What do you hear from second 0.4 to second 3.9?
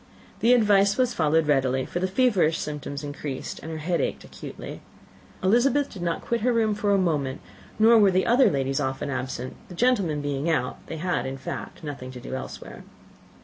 advice was followed readily, for the feverish symptoms increased, and her